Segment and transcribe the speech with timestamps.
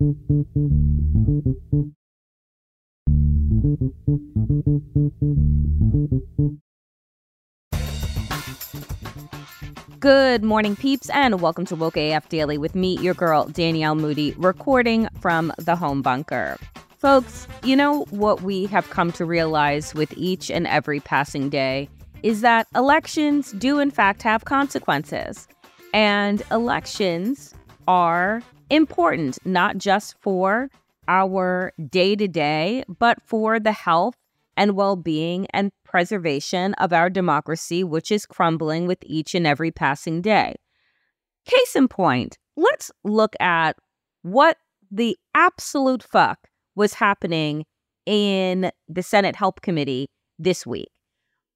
[0.00, 0.16] Good
[10.42, 15.06] morning, peeps, and welcome to Woke AF Daily with me, your girl, Danielle Moody, recording
[15.20, 16.56] from the home bunker.
[16.96, 21.90] Folks, you know what we have come to realize with each and every passing day
[22.22, 25.46] is that elections do, in fact, have consequences.
[25.92, 27.54] And elections
[27.86, 30.70] are important, not just for
[31.08, 34.14] our day to day, but for the health
[34.56, 39.70] and well being and preservation of our democracy, which is crumbling with each and every
[39.70, 40.54] passing day.
[41.46, 43.76] Case in point, let's look at
[44.22, 44.56] what
[44.90, 47.64] the absolute fuck was happening
[48.06, 50.90] in the Senate Help Committee this week.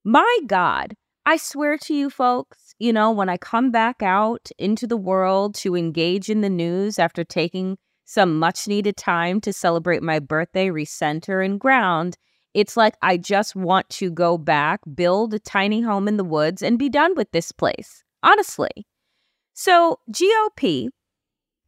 [0.04, 0.94] My God,
[1.26, 5.54] I swear to you, folks, you know, when I come back out into the world
[5.56, 10.68] to engage in the news after taking some much needed time to celebrate my birthday,
[10.68, 12.18] recenter, and ground,
[12.52, 16.60] it's like I just want to go back, build a tiny home in the woods,
[16.60, 18.86] and be done with this place, honestly.
[19.54, 20.88] So, GOP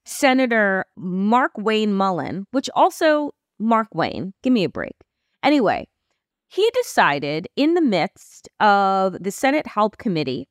[0.04, 4.96] Senator Mark Wayne Mullin, which also Mark Wayne, give me a break.
[5.42, 5.88] Anyway,
[6.48, 10.48] he decided in the midst of the Senate Help Committee,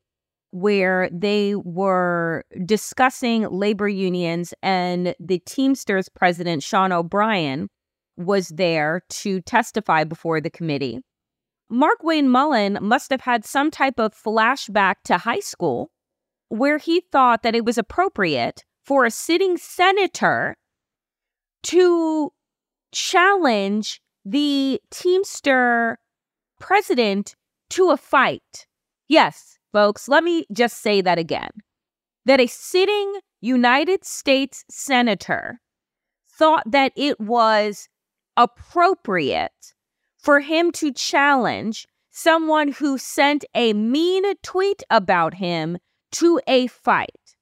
[0.50, 7.68] where they were discussing labor unions and the Teamsters president, Sean O'Brien,
[8.16, 11.00] was there to testify before the committee.
[11.68, 15.90] Mark Wayne Mullin must have had some type of flashback to high school
[16.48, 20.56] where he thought that it was appropriate for a sitting senator
[21.64, 22.32] to
[22.92, 25.98] challenge the Teamster
[26.58, 27.36] president
[27.70, 28.66] to a fight.
[29.08, 31.50] Yes, folks, let me just say that again.
[32.24, 35.60] That a sitting United States senator
[36.28, 37.88] thought that it was
[38.36, 39.74] appropriate
[40.18, 45.78] for him to challenge someone who sent a mean tweet about him
[46.10, 47.36] to a fight.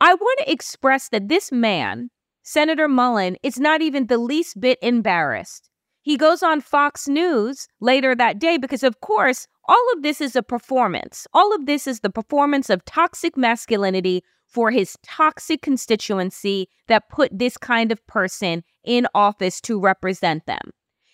[0.00, 2.10] I want to express that this man,
[2.44, 5.70] Senator Mullin, is not even the least bit embarrassed.
[6.02, 10.36] He goes on Fox News later that day because, of course, all of this is
[10.36, 11.26] a performance.
[11.32, 17.30] All of this is the performance of toxic masculinity for his toxic constituency that put
[17.36, 20.70] this kind of person in office to represent them.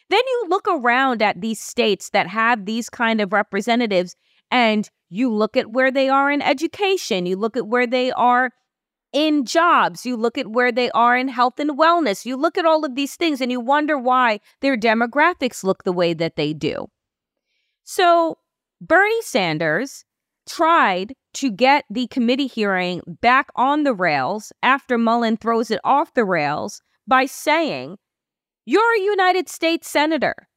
[0.08, 4.16] Then you look around at these states that have these kind of representatives
[4.50, 8.50] and you look at where they are in education, you look at where they are
[9.12, 12.64] in jobs, you look at where they are in health and wellness, you look at
[12.64, 16.52] all of these things and you wonder why their demographics look the way that they
[16.52, 16.86] do.
[17.84, 18.38] So,
[18.80, 20.04] Bernie Sanders
[20.48, 26.14] tried to get the committee hearing back on the rails after Mullin throws it off
[26.14, 27.98] the rails by saying,
[28.64, 30.48] You're a United States Senator.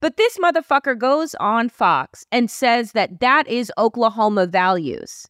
[0.00, 5.26] But this motherfucker goes on Fox and says that that is Oklahoma values.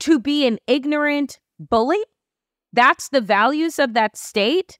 [0.00, 2.02] To be an ignorant bully?
[2.72, 4.78] That's the values of that state?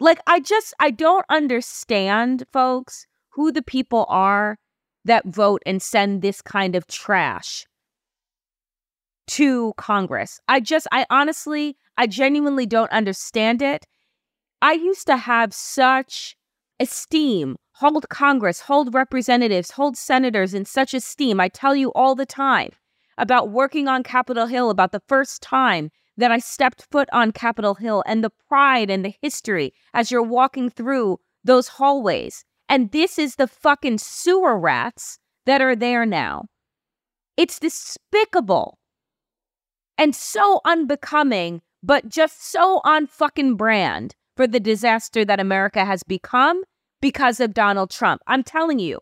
[0.00, 4.58] Like, I just, I don't understand, folks, who the people are
[5.04, 7.66] that vote and send this kind of trash
[9.28, 10.40] to Congress.
[10.48, 13.86] I just, I honestly, I genuinely don't understand it.
[14.62, 16.36] I used to have such
[16.80, 21.38] esteem, hold Congress, hold representatives, hold senators in such esteem.
[21.38, 22.70] I tell you all the time
[23.18, 27.74] about working on Capitol Hill, about the first time that I stepped foot on Capitol
[27.74, 32.44] Hill and the pride and the history as you're walking through those hallways.
[32.68, 36.46] And this is the fucking sewer rats that are there now.
[37.36, 38.78] It's despicable
[39.96, 46.02] and so unbecoming, but just so on fucking brand for the disaster that America has
[46.02, 46.62] become
[47.00, 48.22] because of Donald Trump.
[48.26, 49.00] I'm telling you,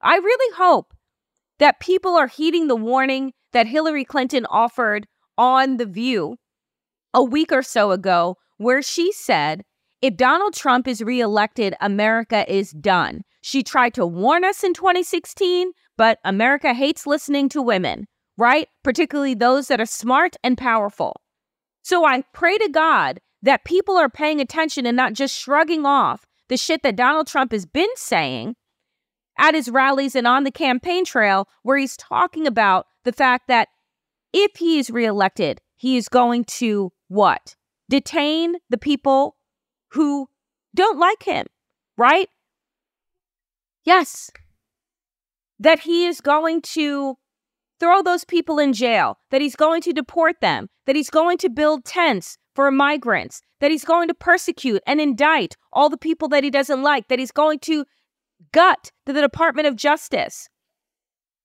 [0.00, 0.94] I really hope
[1.58, 5.06] that people are heeding the warning that Hillary Clinton offered
[5.38, 6.36] on The View
[7.14, 9.64] a week or so ago, where she said,
[10.02, 13.22] if Donald Trump is reelected, America is done.
[13.40, 18.06] She tried to warn us in 2016, but America hates listening to women,
[18.36, 18.68] right?
[18.84, 21.18] Particularly those that are smart and powerful.
[21.80, 26.26] So I pray to God that people are paying attention and not just shrugging off
[26.50, 28.54] the shit that Donald Trump has been saying
[29.38, 33.68] at his rallies and on the campaign trail, where he's talking about the fact that
[34.32, 37.54] if he is reelected, he is going to what?
[37.88, 39.36] Detain the people
[39.90, 40.28] who
[40.74, 41.46] don't like him,
[41.96, 42.28] right?
[43.84, 44.30] Yes.
[45.58, 47.16] That he is going to
[47.78, 51.48] throw those people in jail, that he's going to deport them, that he's going to
[51.48, 56.44] build tents for migrants, that he's going to persecute and indict all the people that
[56.44, 57.84] he doesn't like, that he's going to
[58.52, 60.48] gut to the Department of Justice.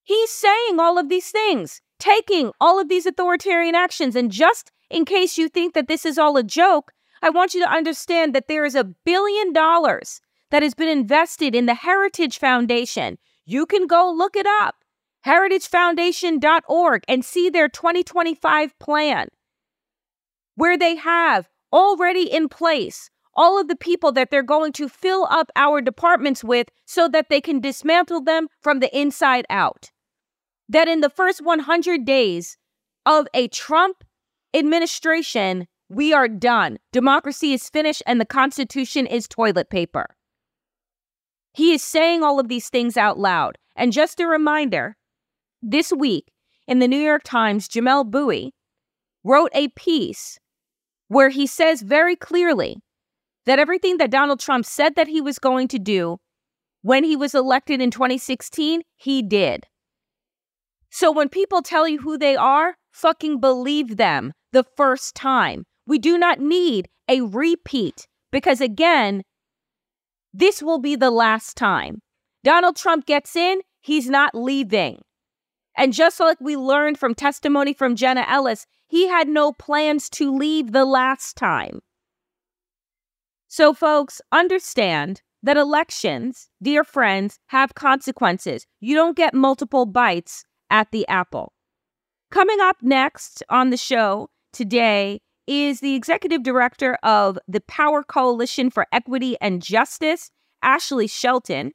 [0.04, 4.16] He's saying all of these things, taking all of these authoritarian actions.
[4.16, 6.92] And just in case you think that this is all a joke,
[7.22, 11.56] I want you to understand that there is a billion dollars that has been invested
[11.56, 13.18] in the Heritage Foundation.
[13.46, 14.76] You can go look it up,
[15.26, 19.28] heritagefoundation.org, and see their 2025 plan,
[20.56, 25.28] where they have already in place all of the people that they're going to fill
[25.30, 29.92] up our departments with so that they can dismantle them from the inside out.
[30.68, 32.58] That in the first 100 days
[33.06, 34.04] of a Trump
[34.54, 36.78] administration, we are done.
[36.92, 40.16] Democracy is finished and the Constitution is toilet paper.
[41.54, 43.58] He is saying all of these things out loud.
[43.76, 44.96] And just a reminder
[45.62, 46.32] this week
[46.68, 48.54] in the New York Times, Jamelle Bouie
[49.24, 50.40] wrote a piece
[51.08, 52.78] where he says very clearly
[53.46, 56.18] that everything that Donald Trump said that he was going to do
[56.82, 59.66] when he was elected in 2016, he did.
[60.90, 65.66] So when people tell you who they are, fucking believe them the first time.
[65.86, 69.24] We do not need a repeat because, again,
[70.34, 72.00] this will be the last time.
[72.44, 75.02] Donald Trump gets in, he's not leaving.
[75.78, 80.36] And just like we learned from testimony from Jenna Ellis, he had no plans to
[80.36, 81.80] leave the last time.
[83.52, 88.66] So, folks, understand that elections, dear friends, have consequences.
[88.80, 91.52] You don't get multiple bites at the apple.
[92.30, 98.70] Coming up next on the show today is the executive director of the Power Coalition
[98.70, 100.32] for Equity and Justice,
[100.64, 101.74] Ashley Shelton,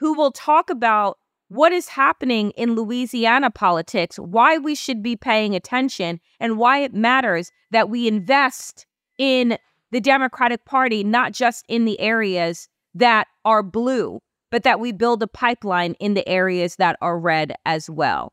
[0.00, 5.54] who will talk about what is happening in Louisiana politics, why we should be paying
[5.54, 8.86] attention, and why it matters that we invest
[9.18, 9.56] in
[9.92, 14.20] the Democratic Party, not just in the areas that are blue,
[14.50, 18.32] but that we build a pipeline in the areas that are red as well.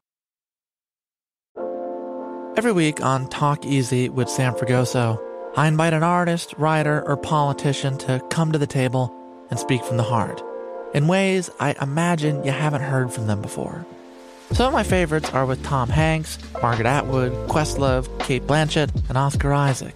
[2.58, 5.22] Every week on Talk Easy with Sam Fragoso,
[5.56, 9.14] I invite an artist, writer, or politician to come to the table
[9.50, 10.42] and speak from the heart
[10.94, 13.86] in ways I imagine you haven't heard from them before.
[14.52, 19.54] Some of my favorites are with Tom Hanks, Margaret Atwood, Questlove, Cate Blanchett, and Oscar
[19.54, 19.96] Isaac.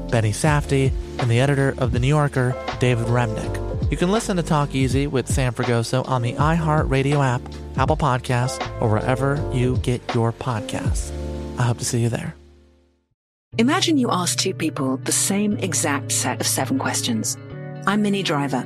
[0.11, 3.91] Benny Safdie, and the editor of The New Yorker, David Remnick.
[3.91, 7.41] You can listen to Talk Easy with Sam Fragoso on the iHeartRadio app,
[7.77, 11.11] Apple Podcasts, or wherever you get your podcasts.
[11.57, 12.35] I hope to see you there.
[13.57, 17.37] Imagine you ask two people the same exact set of seven questions.
[17.85, 18.65] I'm Minnie Driver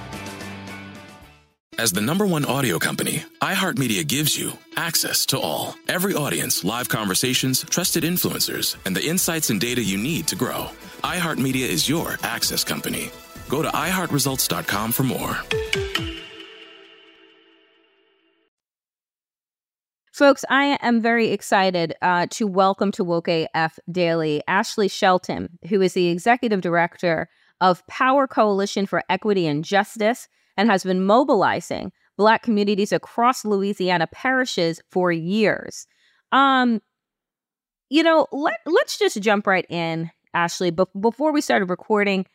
[1.79, 5.75] As the number one audio company, iHeartMedia gives you access to all.
[5.87, 10.67] Every audience, live conversations, trusted influencers, and the insights and data you need to grow.
[11.03, 13.09] iHeartMedia is your access company.
[13.47, 15.37] Go to iHeartResults.com for more.
[20.11, 25.81] Folks, I am very excited uh, to welcome to Woke AF Daily Ashley Shelton, who
[25.81, 27.29] is the executive director
[27.61, 34.07] of Power Coalition for Equity and Justice and has been mobilizing Black communities across Louisiana
[34.07, 35.87] parishes for years.
[36.31, 36.81] Um,
[37.89, 40.71] you know, let, let's just jump right in, Ashley.
[40.71, 42.25] Be- before we started recording,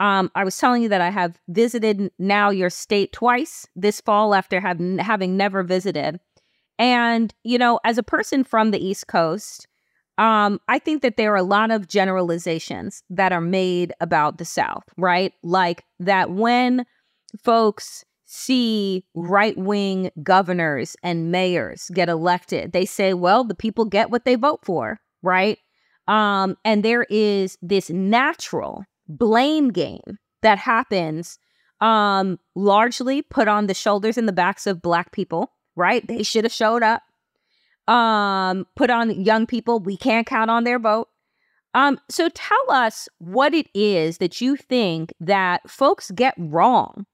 [0.00, 4.34] um, I was telling you that I have visited now your state twice this fall
[4.34, 6.18] after have, having never visited.
[6.78, 9.68] And, you know, as a person from the East Coast,
[10.18, 14.44] um, I think that there are a lot of generalizations that are made about the
[14.44, 15.32] South, right?
[15.42, 16.86] Like that when
[17.42, 24.10] folks see right wing governors and mayors get elected, they say, well, the people get
[24.10, 25.58] what they vote for, right?
[26.08, 31.38] Um, and there is this natural blame game that happens
[31.80, 36.06] um, largely put on the shoulders and the backs of Black people, right?
[36.06, 37.02] They should have showed up.
[37.86, 41.08] Um, put on young people, we can't count on their vote.
[41.74, 47.04] Um, so tell us what it is that you think that folks get wrong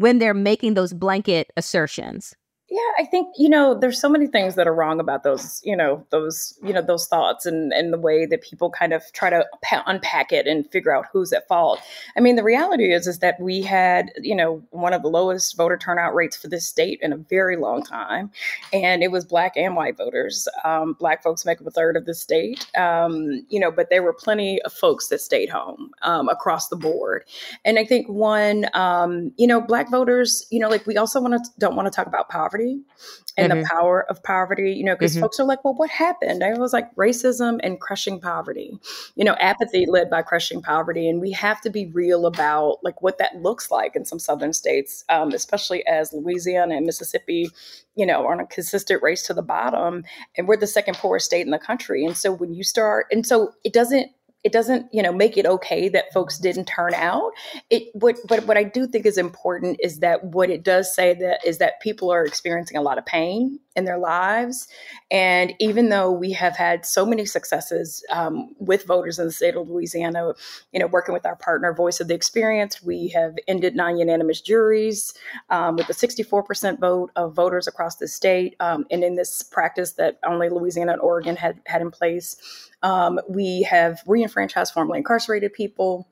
[0.00, 2.34] when they're making those blanket assertions?
[2.72, 5.76] Yeah, I think you know there's so many things that are wrong about those you
[5.76, 9.28] know those you know those thoughts and and the way that people kind of try
[9.28, 9.44] to
[9.88, 11.80] unpack it and figure out who's at fault.
[12.16, 15.56] I mean, the reality is is that we had you know one of the lowest
[15.56, 18.30] voter turnout rates for this state in a very long time,
[18.72, 20.46] and it was black and white voters.
[20.62, 24.04] Um, black folks make up a third of the state, um, you know, but there
[24.04, 27.24] were plenty of folks that stayed home um, across the board.
[27.64, 31.34] And I think one, um, you know, black voters, you know, like we also want
[31.34, 32.80] to don't want to talk about poverty poverty
[33.36, 33.62] and mm-hmm.
[33.62, 35.22] the power of poverty, you know, because mm-hmm.
[35.22, 36.42] folks are like, well, what happened?
[36.42, 38.72] I was like, racism and crushing poverty,
[39.14, 41.08] you know, apathy led by crushing poverty.
[41.08, 44.52] And we have to be real about like what that looks like in some southern
[44.52, 47.50] states, um, especially as Louisiana and Mississippi,
[47.94, 50.04] you know, are on a consistent race to the bottom.
[50.36, 52.04] And we're the second poorest state in the country.
[52.04, 54.10] And so when you start, and so it doesn't,
[54.42, 57.32] it doesn't you know make it okay that folks didn't turn out.
[57.68, 61.14] It what but what i do think is important is that what it does say
[61.14, 64.68] that is that people are experiencing a lot of pain in their lives.
[65.10, 69.56] And even though we have had so many successes um, with voters in the state
[69.56, 70.32] of louisiana
[70.72, 75.14] you know working with our partner Voice of the Experienced we have ended non-unanimous juries
[75.48, 78.54] um, with a 64% vote of voters across the state.
[78.60, 82.36] Um, and in this practice that only louisiana and oregon had had in place
[82.82, 86.06] um, we have reenfranchised formerly incarcerated people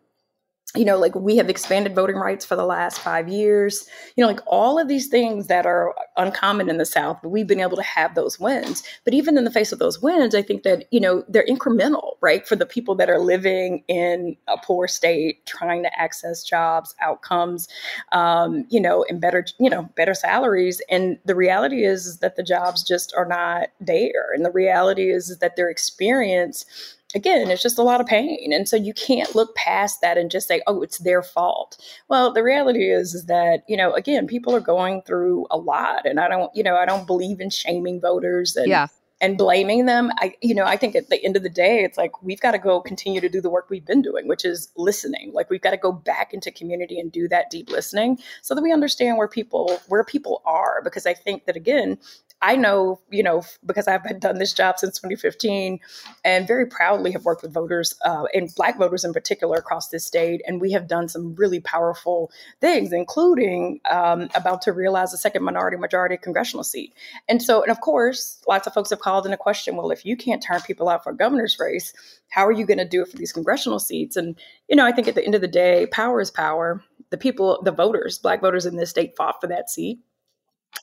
[0.77, 4.29] you know, like we have expanded voting rights for the last five years, you know,
[4.29, 7.77] like all of these things that are uncommon in the South, but we've been able
[7.77, 8.83] to have those wins.
[9.05, 12.17] But even in the face of those wins, I think that, you know, they're incremental,
[12.21, 12.47] right?
[12.47, 17.67] For the people that are living in a poor state, trying to access jobs, outcomes,
[18.13, 20.83] um, you know, and better, you know, better salaries.
[20.91, 24.33] And the reality is, is that the jobs just are not there.
[24.35, 26.67] And the reality is, is that their experience
[27.15, 28.53] again, it's just a lot of pain.
[28.53, 31.79] And so you can't look past that and just say, oh, it's their fault.
[32.09, 36.07] Well, the reality is, is that, you know, again, people are going through a lot.
[36.07, 38.89] And I don't, you know, I don't believe in shaming voters and, yeah
[39.21, 41.99] and blaming them i you know i think at the end of the day it's
[41.99, 44.71] like we've got to go continue to do the work we've been doing which is
[44.77, 48.55] listening like we've got to go back into community and do that deep listening so
[48.55, 51.99] that we understand where people where people are because i think that again
[52.41, 55.81] I know, you know, because I've been done this job since 2015
[56.25, 60.05] and very proudly have worked with voters uh, and Black voters in particular across this
[60.05, 60.41] state.
[60.47, 62.31] And we have done some really powerful
[62.61, 66.95] things, including um, about to realize a second minority majority congressional seat.
[67.29, 70.05] And so, and of course, lots of folks have called in a question well, if
[70.05, 71.93] you can't turn people out for a governor's race,
[72.31, 74.17] how are you going to do it for these congressional seats?
[74.17, 76.85] And, you know, I think at the end of the day, power is power.
[77.11, 79.99] The people, the voters, Black voters in this state fought for that seat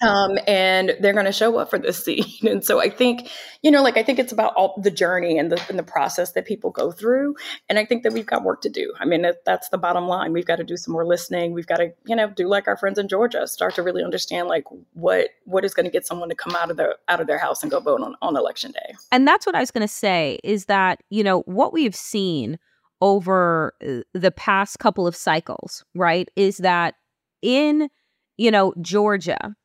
[0.02, 2.26] um, and they're going to show up for this scene.
[2.44, 3.30] And so I think,
[3.62, 6.34] you know, like I think it's about all the journey and the and the process
[6.34, 7.36] that people go through.
[7.70, 8.94] And I think that we've got work to do.
[9.00, 10.34] I mean, that, that's the bottom line.
[10.34, 11.54] We've got to do some more listening.
[11.54, 14.48] We've got to, you know, do like our friends in Georgia, start to really understand
[14.48, 17.28] like what what is going to get someone to come out of their out of
[17.28, 18.96] their house and go vote on on election day.
[19.12, 22.60] And that's what I was going to say is that you know what we've seen
[23.02, 26.96] over uh, the past couple of cycles, right, is that
[27.42, 27.90] in
[28.38, 29.56] you know Georgia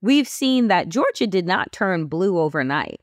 [0.00, 3.00] we've seen that Georgia did not turn blue overnight,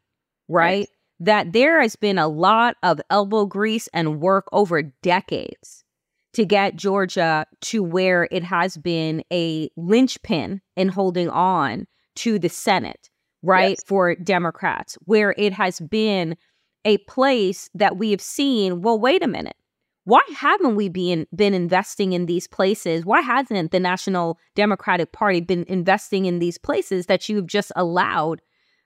[0.48, 0.80] right?
[0.80, 0.88] right?
[1.20, 5.84] That there has been a lot of elbow grease and work over decades
[6.34, 11.86] to get Georgia to where it has been a linchpin in holding on
[12.16, 13.10] to the Senate,
[13.42, 13.78] right?
[13.78, 13.84] Yes.
[13.86, 16.36] For Democrats, where it has been
[16.86, 19.56] a place that we have seen, well, wait a minute
[20.06, 23.06] why haven't we been been investing in these places?
[23.06, 28.42] Why hasn't the National Democratic Party been investing in these places that you've just allowed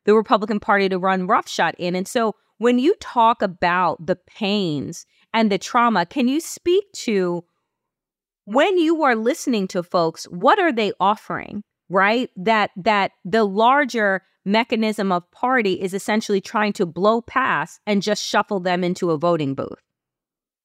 [0.06, 1.96] the Republican Party to run roughshod in?
[1.96, 7.44] And so when you talk about the pains and the trauma, can you speak to
[8.46, 11.64] when you are listening to folks, what are they offering?
[11.90, 12.30] Right?
[12.36, 18.24] That that the larger mechanism of party is essentially trying to blow past and just
[18.24, 19.87] shuffle them into a voting booth.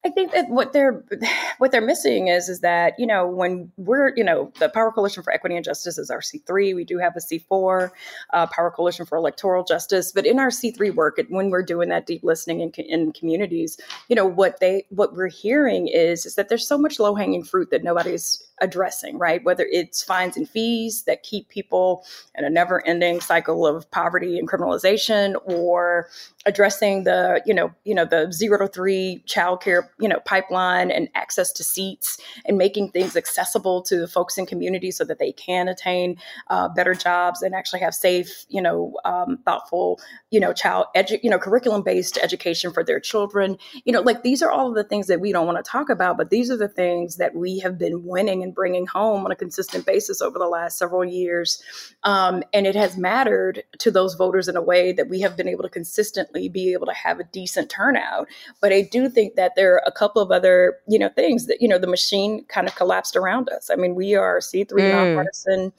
[0.05, 1.03] I think that what they're
[1.59, 5.23] what they're missing is is that you know when we're you know the Power Coalition
[5.23, 6.73] for Equity and Justice is our C three.
[6.73, 7.93] We do have a C four,
[8.31, 10.11] uh, Power Coalition for Electoral Justice.
[10.11, 13.77] But in our C three work, when we're doing that deep listening in, in communities,
[14.09, 17.43] you know what they what we're hearing is is that there's so much low hanging
[17.43, 19.17] fruit that nobody's addressing.
[19.17, 22.05] Right, whether it's fines and fees that keep people
[22.35, 26.09] in a never ending cycle of poverty and criminalization, or
[26.45, 30.91] addressing the you know you know the zero to three child care you know pipeline
[30.91, 35.19] and access to seats and making things accessible to the folks in communities so that
[35.19, 36.17] they can attain
[36.49, 39.99] uh, better jobs and actually have safe you know um, thoughtful
[40.31, 43.57] you know child edu- you know curriculum based education for their children.
[43.85, 45.89] You know like these are all of the things that we don't want to talk
[45.89, 49.31] about but these are the things that we have been winning and bringing home on
[49.31, 51.61] a consistent basis over the last several years.
[52.03, 55.47] Um, and it has mattered to those voters in a way that we have been
[55.47, 58.27] able to consistently be able to have a decent turnout.
[58.61, 61.67] But i do think that there a couple of other, you know, things that, you
[61.67, 63.69] know, the machine kind of collapsed around us.
[63.69, 64.91] I mean, we are C3 mm.
[64.91, 65.73] nonpartisan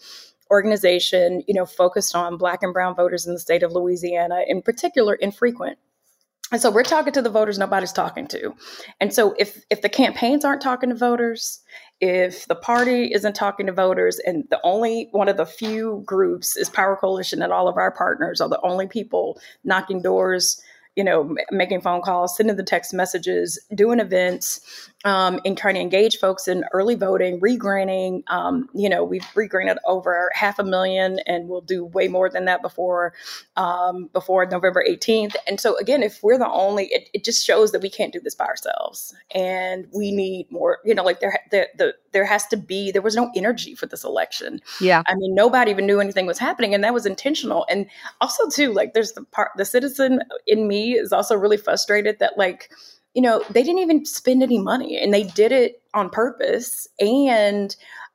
[0.51, 4.63] organization, you know, focused on black and brown voters in the state of Louisiana, in
[4.63, 5.79] particular, infrequent.
[6.53, 8.55] And so we're talking to the voters nobody's talking to.
[9.01, 11.61] And so if if the campaigns aren't talking to voters,
[12.01, 16.57] if the party isn't talking to voters and the only one of the few groups
[16.57, 20.63] is Power Coalition and all of our partners are the only people knocking doors
[20.97, 24.61] you know, making phone calls, sending the text messages, doing events,
[25.05, 28.23] um, and trying to engage folks in early voting, regranting.
[28.29, 32.47] Um, you know, we've regranted over half a million, and we'll do way more than
[32.47, 33.13] that before
[33.57, 35.35] um, before November 18th.
[35.47, 38.21] And so, again, if we're the only, it, it, just shows that we can't do
[38.21, 40.79] this by ourselves, and we need more.
[40.85, 42.91] You know, like there, the, the there has to be.
[42.91, 44.61] There was no energy for this election.
[44.81, 47.67] Yeah, I mean, nobody even knew anything was happening, and that was intentional.
[47.69, 47.87] And
[48.21, 52.71] also, too, like there's the part, the citizen in is also really frustrated that like
[53.15, 56.89] you know, they didn't even spend any money and they did it on purpose.
[56.99, 57.75] And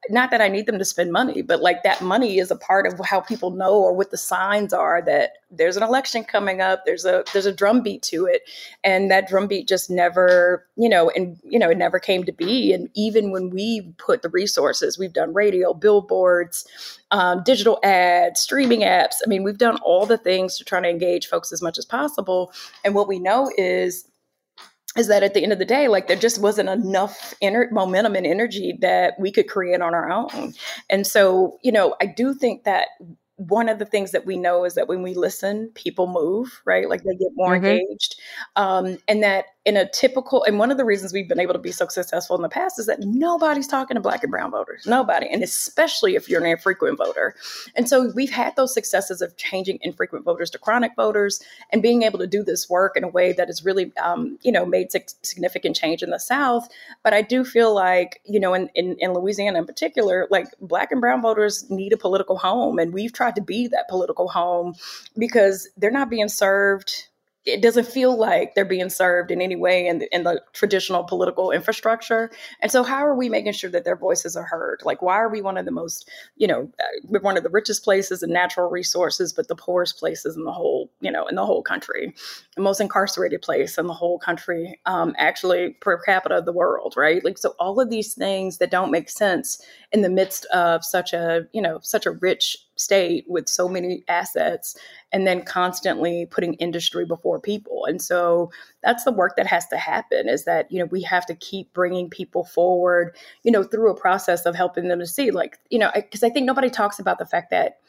[0.09, 2.87] not that I need them to spend money, but like that money is a part
[2.87, 6.83] of how people know or what the signs are that there's an election coming up.
[6.85, 8.43] There's a there's a drumbeat to it,
[8.83, 12.71] and that drumbeat just never, you know, and you know, it never came to be.
[12.71, 16.65] And even when we put the resources, we've done radio, billboards,
[17.11, 19.15] um, digital ads, streaming apps.
[19.25, 21.85] I mean, we've done all the things to try to engage folks as much as
[21.85, 22.53] possible.
[22.85, 24.08] And what we know is
[24.97, 28.15] is that at the end of the day, like there just wasn't enough inner momentum
[28.15, 30.53] and energy that we could create on our own.
[30.89, 32.87] And so, you know, I do think that
[33.39, 36.89] one of the things that we know is that when we listen, people move, right?
[36.89, 37.65] Like they get more mm-hmm.
[37.65, 38.19] engaged,
[38.57, 41.59] um, and that in a typical, and one of the reasons we've been able to
[41.59, 44.87] be so successful in the past is that nobody's talking to black and brown voters,
[44.87, 47.35] nobody, and especially if you're an infrequent voter.
[47.75, 52.01] And so we've had those successes of changing infrequent voters to chronic voters and being
[52.01, 54.87] able to do this work in a way that has really, um, you know, made
[55.21, 56.67] significant change in the South.
[57.03, 60.91] But I do feel like, you know, in, in, in Louisiana in particular, like black
[60.91, 62.79] and brown voters need a political home.
[62.79, 64.73] And we've tried to be that political home
[65.15, 67.08] because they're not being served
[67.45, 71.03] it doesn't feel like they're being served in any way in the, in the traditional
[71.03, 72.29] political infrastructure.
[72.61, 74.81] And so, how are we making sure that their voices are heard?
[74.83, 77.49] Like, why are we one of the most, you know, uh, we're one of the
[77.49, 81.35] richest places in natural resources, but the poorest places in the whole, you know, in
[81.35, 82.13] the whole country,
[82.55, 86.93] the most incarcerated place in the whole country, um, actually per capita of the world,
[86.97, 87.23] right?
[87.23, 91.13] Like, so all of these things that don't make sense in the midst of such
[91.13, 94.75] a, you know, such a rich state with so many assets
[95.11, 97.85] and then constantly putting industry before people.
[97.85, 98.51] And so
[98.83, 101.73] that's the work that has to happen is that, you know, we have to keep
[101.73, 105.77] bringing people forward, you know, through a process of helping them to see like, you
[105.77, 107.79] know, because I think nobody talks about the fact that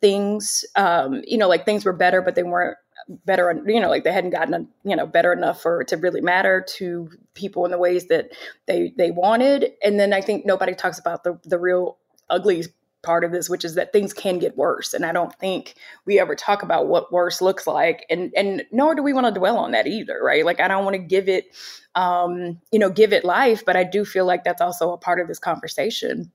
[0.00, 2.76] things, um, you know, like things were better, but they weren't
[3.24, 6.20] better you know like they hadn't gotten you know better enough for it to really
[6.20, 8.30] matter to people in the ways that
[8.66, 11.96] they they wanted and then i think nobody talks about the the real
[12.28, 12.62] ugly
[13.02, 14.94] part of this, which is that things can get worse.
[14.94, 15.74] And I don't think
[16.06, 18.06] we ever talk about what worse looks like.
[18.10, 20.44] And and nor do we want to dwell on that either, right?
[20.44, 21.46] Like I don't want to give it
[21.94, 25.20] um, you know, give it life, but I do feel like that's also a part
[25.20, 26.30] of this conversation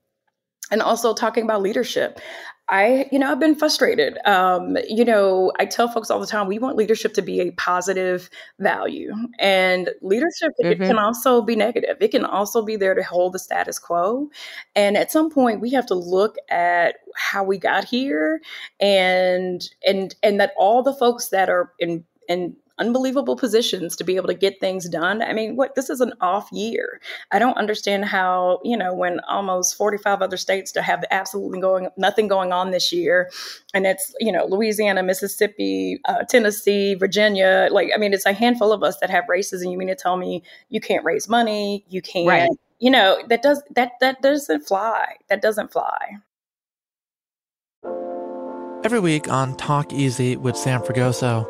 [0.71, 2.19] and also talking about leadership.
[2.67, 4.17] I, you know, I've been frustrated.
[4.25, 7.51] Um, you know, I tell folks all the time we want leadership to be a
[7.51, 10.81] positive value, and leadership mm-hmm.
[10.81, 11.97] it can also be negative.
[11.99, 14.29] It can also be there to hold the status quo.
[14.75, 18.41] And at some point, we have to look at how we got here,
[18.79, 24.15] and and and that all the folks that are in in unbelievable positions to be
[24.15, 25.21] able to get things done.
[25.21, 26.99] I mean, what this is an off year.
[27.31, 31.89] I don't understand how, you know, when almost 45 other states to have absolutely going
[31.97, 33.31] nothing going on this year
[33.73, 38.71] and it's, you know, Louisiana, Mississippi, uh, Tennessee, Virginia, like I mean, it's a handful
[38.71, 41.85] of us that have races and you mean to tell me you can't raise money,
[41.89, 42.49] you can't right.
[42.79, 45.15] you know, that does that that doesn't fly.
[45.29, 46.17] That doesn't fly.
[48.83, 51.49] Every week on Talk Easy with Sam Fragoso,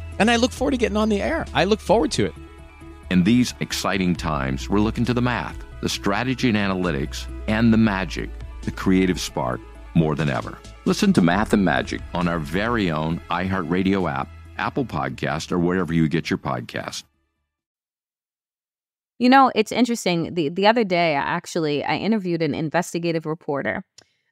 [0.21, 1.47] and I look forward to getting on the air.
[1.51, 2.35] I look forward to it.
[3.09, 7.77] In these exciting times, we're looking to the math, the strategy and analytics, and the
[7.77, 8.29] magic,
[8.61, 9.59] the creative spark,
[9.95, 10.59] more than ever.
[10.85, 14.29] Listen to Math and Magic on our very own iHeartRadio app,
[14.59, 17.03] Apple Podcast, or wherever you get your podcast.
[19.17, 20.35] You know, it's interesting.
[20.35, 23.83] The the other day, I actually I interviewed an investigative reporter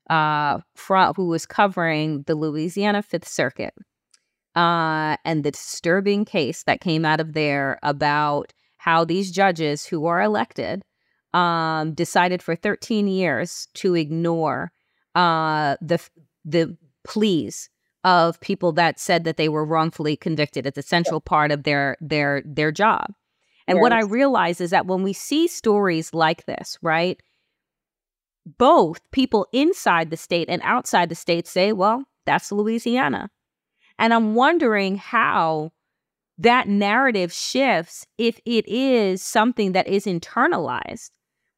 [0.08, 3.74] uh, from, who was covering the Louisiana Fifth Circuit
[4.56, 10.06] uh, and the disturbing case that came out of there about how these judges who
[10.06, 10.84] are elected
[11.34, 14.72] um, decided for 13 years to ignore
[15.16, 16.00] uh, the
[16.46, 17.70] the pleas
[18.04, 20.66] of people that said that they were wrongfully convicted.
[20.66, 23.14] It's a central part of their their their job.
[23.68, 23.82] And yes.
[23.82, 27.22] what I realize is that when we see stories like this, right,
[28.58, 33.30] both people inside the state and outside the state say, well, that's Louisiana.
[34.00, 35.72] And I'm wondering how
[36.38, 41.12] that narrative shifts if it is something that is internalized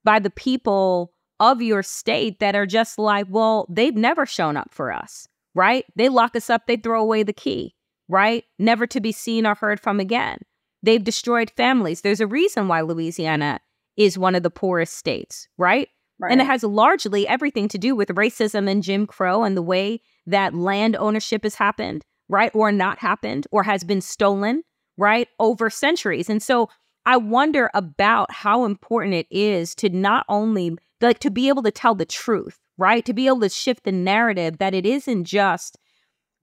[0.04, 4.74] by the people of your state that are just like, well, they've never shown up
[4.74, 5.86] for us, right?
[5.96, 7.76] They lock us up, they throw away the key,
[8.10, 8.44] right?
[8.58, 10.40] Never to be seen or heard from again.
[10.84, 12.02] They've destroyed families.
[12.02, 13.60] There's a reason why Louisiana
[13.98, 15.90] is one of the poorest states, right?
[16.20, 16.32] right?
[16.32, 20.02] And it has largely everything to do with racism and Jim Crow and the way
[20.26, 22.50] that land ownership has happened, right?
[22.56, 24.64] Or not happened or has been stolen,
[24.98, 25.28] right?
[25.40, 26.30] Over centuries.
[26.30, 26.70] And so
[27.06, 31.72] I wonder about how important it is to not only like to be able to
[31.72, 33.04] tell the truth, right?
[33.06, 35.78] To be able to shift the narrative that it isn't just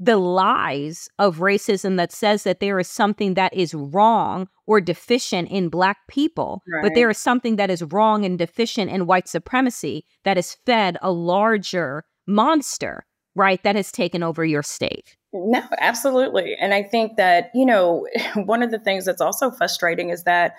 [0.00, 5.50] the lies of racism that says that there is something that is wrong or deficient
[5.50, 6.82] in black people, right.
[6.82, 10.98] but there is something that is wrong and deficient in white supremacy that has fed
[11.02, 13.06] a larger monster,
[13.38, 13.62] right?
[13.62, 15.16] That has taken over your state.
[15.32, 16.56] No, absolutely.
[16.56, 20.54] And I think that, you know, one of the things that's also frustrating is that,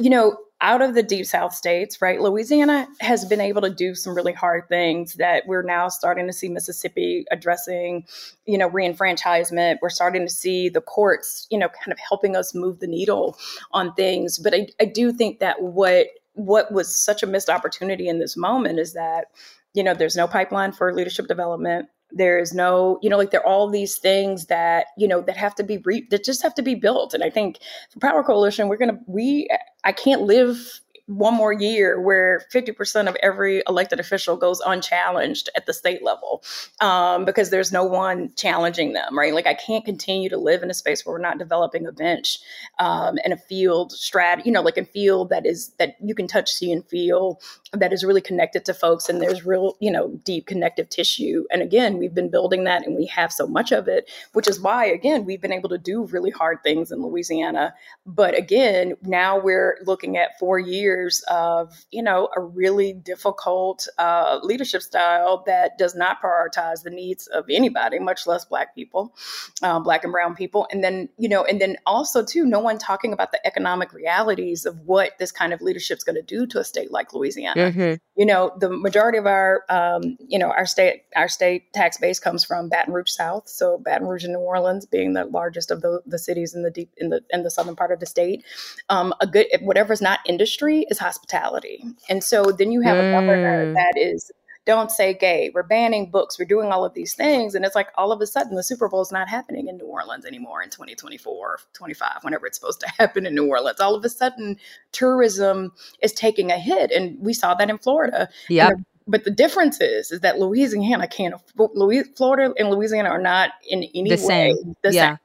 [0.00, 3.94] you know, out of the deep south states, right, Louisiana has been able to do
[3.94, 8.06] some really hard things that we're now starting to see Mississippi addressing,
[8.46, 9.76] you know, reenfranchisement.
[9.82, 13.36] We're starting to see the courts, you know, kind of helping us move the needle
[13.72, 14.38] on things.
[14.38, 18.36] But I, I do think that what what was such a missed opportunity in this
[18.36, 19.26] moment is that
[19.74, 23.46] you know there's no pipeline for leadership development there's no you know like there are
[23.46, 26.62] all these things that you know that have to be re- that just have to
[26.62, 27.14] be built.
[27.14, 27.58] And i think
[27.90, 29.48] for power coalition we're gonna we
[29.84, 35.64] i can't live one more year where 50% of every elected official goes unchallenged at
[35.66, 36.42] the state level
[36.80, 39.32] um, because there's no one challenging them, right?
[39.32, 42.40] Like I can't continue to live in a space where we're not developing a bench
[42.80, 46.26] um, and a field strat, you know, like a field that is that you can
[46.26, 47.40] touch, see, and feel
[47.72, 51.44] that is really connected to folks and there's real, you know, deep connective tissue.
[51.52, 54.60] And again, we've been building that and we have so much of it, which is
[54.60, 57.74] why, again, we've been able to do really hard things in Louisiana.
[58.04, 63.86] But again, now we're looking at four years years of, you know, a really difficult
[63.98, 69.14] uh, leadership style that does not prioritize the needs of anybody, much less Black people,
[69.62, 70.66] uh, Black and Brown people.
[70.70, 74.66] And then, you know, and then also, too, no one talking about the economic realities
[74.66, 77.70] of what this kind of leadership is going to do to a state like Louisiana.
[77.70, 77.94] Mm-hmm.
[78.20, 82.18] You know, the majority of our, um, you know, our state, our state tax base
[82.18, 83.48] comes from Baton Rouge South.
[83.48, 86.70] So Baton Rouge and New Orleans being the largest of the, the cities in the
[86.70, 88.44] deep, in the, in the southern part of the state.
[88.88, 91.84] Um, a good, whatever's not industry is hospitality.
[92.08, 93.08] And so then you have mm.
[93.08, 94.30] a governor that is
[94.66, 95.50] don't say gay.
[95.54, 96.38] We're banning books.
[96.38, 97.54] We're doing all of these things.
[97.54, 99.86] And it's like all of a sudden the Super Bowl is not happening in New
[99.86, 103.80] Orleans anymore in 2024, 25, whenever it's supposed to happen in New Orleans.
[103.80, 104.58] All of a sudden
[104.90, 105.72] tourism
[106.02, 106.90] is taking a hit.
[106.90, 108.28] And we saw that in Florida.
[108.48, 108.70] Yeah.
[109.06, 113.84] But the difference is, is that Louisiana can't, Louis, Florida and Louisiana are not in
[113.94, 114.76] any the way same.
[114.82, 115.10] the yeah.
[115.10, 115.18] same.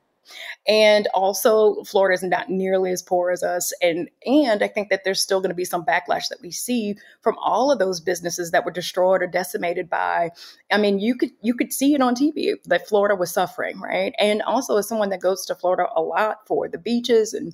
[0.67, 3.73] And also Florida is not nearly as poor as us.
[3.81, 6.95] And and I think that there's still going to be some backlash that we see
[7.21, 10.31] from all of those businesses that were destroyed or decimated by
[10.71, 14.13] I mean, you could you could see it on TV that Florida was suffering, right?
[14.19, 17.53] And also as someone that goes to Florida a lot for the beaches and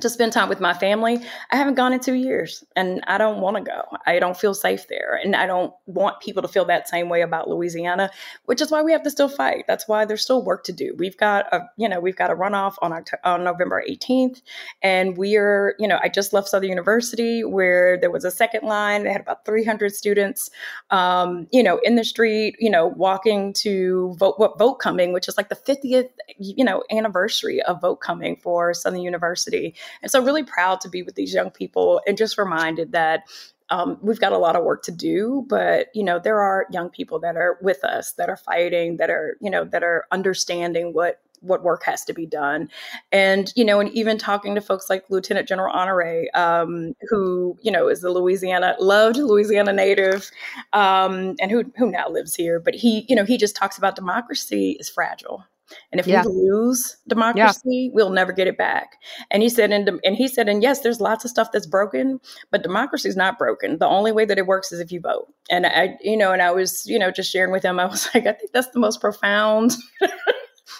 [0.00, 1.20] to spend time with my family.
[1.50, 3.82] I haven't gone in two years and I don't want to go.
[4.06, 5.20] I don't feel safe there.
[5.22, 8.10] And I don't want people to feel that same way about Louisiana,
[8.46, 9.64] which is why we have to still fight.
[9.68, 10.94] That's why there's still work to do.
[10.96, 14.40] We've got a, you know, we've got a runoff on October, on November 18th.
[14.82, 18.66] And we are, you know, I just left Southern University where there was a second
[18.66, 19.04] line.
[19.04, 20.50] They had about 300 students,
[20.90, 25.28] um, you know, in the street, you know, walking to vote, what vote coming, which
[25.28, 29.74] is like the 50th, you know, anniversary of vote coming for Southern University.
[30.02, 33.24] And so, really proud to be with these young people and just reminded that
[33.70, 36.90] um, we've got a lot of work to do, but you know there are young
[36.90, 40.92] people that are with us that are fighting, that are you know that are understanding
[40.92, 42.70] what what work has to be done.
[43.10, 47.70] And, you know, and even talking to folks like Lieutenant General Honore, um, who, you
[47.70, 50.30] know, is the Louisiana, loved Louisiana native,
[50.72, 52.60] um, and who, who now lives here.
[52.60, 55.44] But he, you know, he just talks about democracy is fragile.
[55.90, 56.24] And if yeah.
[56.24, 57.90] we lose democracy, yeah.
[57.92, 58.96] we'll never get it back.
[59.30, 62.20] And he said, and, and he said, and yes, there's lots of stuff that's broken,
[62.50, 63.78] but democracy is not broken.
[63.78, 65.32] The only way that it works is if you vote.
[65.50, 68.08] And I, you know, and I was, you know, just sharing with him, I was
[68.14, 69.72] like, I think that's the most profound,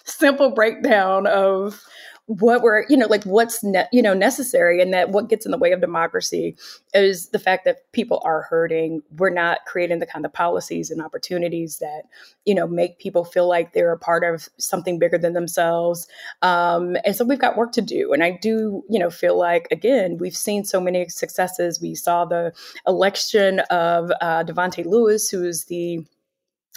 [0.05, 1.83] simple breakdown of
[2.39, 5.53] what we're you know like what's ne- you know necessary and that what gets in
[5.53, 6.57] the way of democracy
[6.95, 9.03] is the fact that people are hurting.
[9.17, 12.05] We're not creating the kind of policies and opportunities that
[12.47, 16.07] you know make people feel like they're a part of something bigger than themselves.
[16.41, 18.13] Um, and so we've got work to do.
[18.13, 21.81] And i do you know feel like again we've seen so many successes.
[21.81, 22.53] We saw the
[22.87, 26.05] election of uh, Davante Lewis who's the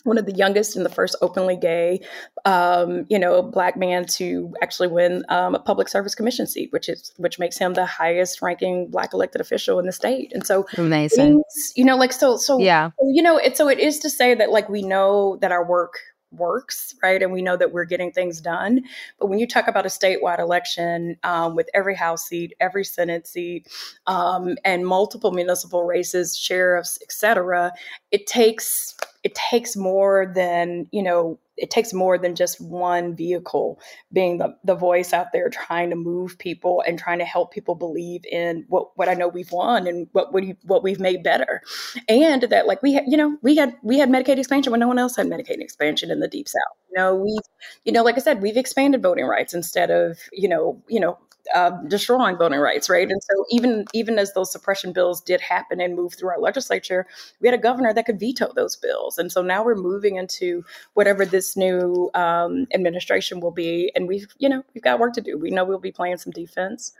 [0.03, 1.99] one of the youngest and the first openly gay,
[2.45, 6.89] um, you know, black man to actually win um, a public service commission seat, which
[6.89, 10.31] is which makes him the highest ranking black elected official in the state.
[10.34, 11.41] And so, amazing,
[11.75, 14.51] you know, like so, so yeah, you know, it's so it is to say that
[14.51, 15.99] like we know that our work
[16.31, 17.21] works, right?
[17.21, 18.81] And we know that we're getting things done.
[19.19, 23.27] But when you talk about a statewide election um, with every House seat, every Senate
[23.27, 23.67] seat,
[24.08, 27.71] um, and multiple municipal races, sheriffs, et cetera,
[28.12, 33.79] it takes it takes more than you know it takes more than just one vehicle
[34.11, 37.75] being the, the voice out there trying to move people and trying to help people
[37.75, 41.61] believe in what, what I know we've won and what we, what we've made better.
[42.09, 44.88] And that like we had, you know, we had we had Medicaid expansion when no
[44.88, 46.61] one else had Medicaid expansion in the deep south.
[46.89, 47.39] You know, we
[47.85, 51.17] you know, like I said, we've expanded voting rights instead of, you know, you know,
[51.53, 53.10] uh, destroying voting rights, right?
[53.10, 57.08] And so even even as those suppression bills did happen and move through our legislature,
[57.39, 59.17] we had a governor that could veto those bills.
[59.17, 64.27] And so now we're moving into whatever this new um, administration will be, and we've
[64.38, 65.38] you know we've got work to do.
[65.38, 66.93] We know we'll be playing some defense.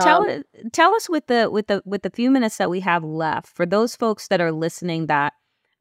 [0.00, 3.04] Tell um, tell us with the with the with the few minutes that we have
[3.04, 5.32] left for those folks that are listening that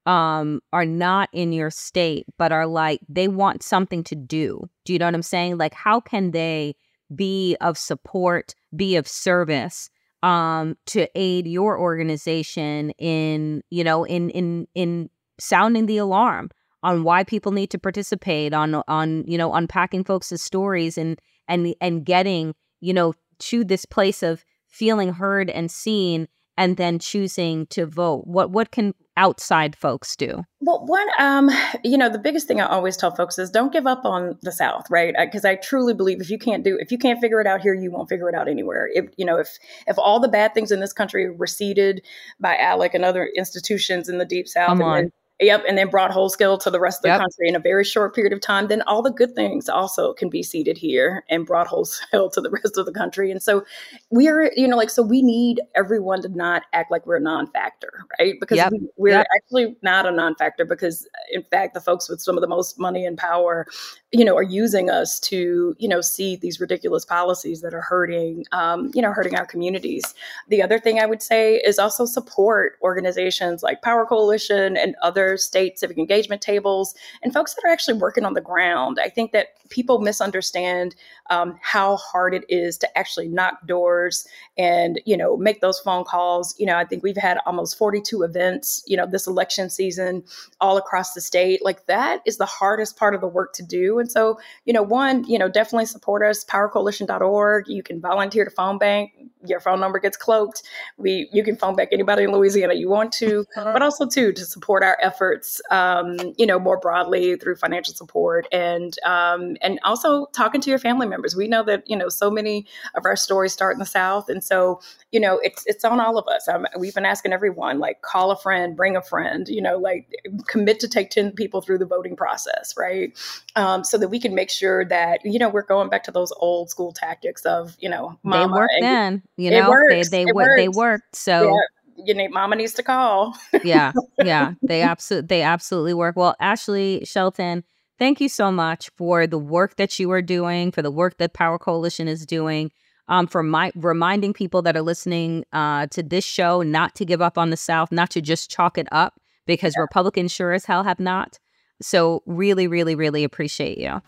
[0.06, 4.62] um are not in your state but are like they want something to do.
[4.86, 5.58] Do you know what I'm saying?
[5.58, 6.76] Like how can they
[7.14, 9.90] be of support, be of service
[10.24, 16.50] um, to aid your organization in, you know, in in in sounding the alarm
[16.82, 21.76] on why people need to participate, on on you know unpacking folks' stories and and
[21.82, 27.68] and getting you know to this place of feeling heard and seen and then choosing
[27.68, 30.44] to vote what what can outside folks do?
[30.62, 31.50] Well one um
[31.84, 34.52] you know the biggest thing i always tell folks is don't give up on the
[34.52, 35.16] south right?
[35.18, 37.62] Because I, I, truly believe if you can't do if you can't figure it out
[37.62, 38.90] here you won't figure it out anywhere.
[38.94, 42.06] If you know if if all the bad things in this country were seeded
[42.40, 45.12] by alec and other institutions in the deep south Come on.
[45.42, 47.20] Yep, and then brought whole scale to the rest of the Yep.
[47.20, 48.68] country in a very short period of time.
[48.70, 52.40] Then all the good things also can be seeded here and brought whole scale to
[52.40, 53.32] the rest of the country.
[53.32, 53.66] And so
[54.10, 57.20] we are, you know, like so we need everyone to not act like we're a
[57.20, 58.36] non-factor, right?
[58.40, 58.72] Because Yep.
[58.72, 59.28] we, we're Yep.
[59.36, 63.06] actually not a non-factor because in fact the folks with some of the most money
[63.06, 63.66] and power,
[64.14, 68.46] you know, are using us to, you know, see these ridiculous policies that are hurting,
[68.54, 70.14] um, you know, hurting our communities.
[70.48, 75.25] The other thing I would say is also support organizations like Power Coalition and other
[75.38, 78.98] state civic engagement tables and folks that are actually working on the ground.
[79.02, 80.96] I think that people misunderstand
[81.30, 86.04] um, how hard it is to actually knock doors and you know make those phone
[86.04, 86.56] calls.
[86.60, 88.84] You know, I think we've had almost 42 events.
[88.86, 90.24] You know, this election season
[90.62, 91.64] all across the state.
[91.64, 94.00] Like that is the hardest part of the work to do.
[94.00, 96.44] And so, you know, one, you know, definitely support us.
[96.46, 97.68] PowerCoalition.org.
[97.68, 99.12] You can volunteer to phone bank.
[99.46, 100.64] Your phone number gets cloaked.
[100.98, 104.46] We you can phone back anybody in Louisiana you want to, but also too to
[104.46, 105.62] support our efforts.
[105.72, 110.80] Um, you know, more broadly through financial support and um, and also talking to your
[110.80, 111.36] family members.
[111.36, 114.44] We know that you know so many of our stories start in the South, and
[114.44, 116.48] so you know it's it's on all of us.
[116.48, 119.48] Um, we've been asking everyone like call a friend, bring a friend.
[119.48, 120.08] You know, like
[120.48, 123.18] commit to take ten people through the voting process, right?
[123.56, 126.32] Um, so that we can make sure that you know we're going back to those
[126.38, 130.24] old school tactics of you know they mama worked and- then you know they they
[130.24, 131.62] It wo- they worked so Yeah,
[131.98, 133.36] you need mama needs to call.
[133.64, 133.92] yeah
[134.24, 136.16] yeah they absolutely they absolutely work.
[136.16, 137.64] Well ashley shelton
[138.00, 141.34] thank you so much for the work that you are doing for the work that
[141.34, 142.72] power coalition is doing
[143.08, 147.22] um, for my reminding people that are listening uh, to this show not to give
[147.22, 150.84] up on the south not to just chalk it up because republicans sure as hell
[150.84, 151.40] have not.
[151.82, 154.02] So really really really appreciate you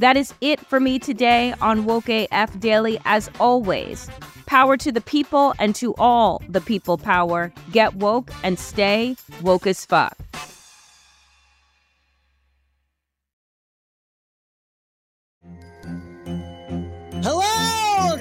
[0.00, 2.98] That is it for me today on Woke AF Daily.
[3.04, 4.08] As always,
[4.46, 7.52] power to the people and to all the people power.
[7.70, 10.16] Get woke and stay woke as fuck.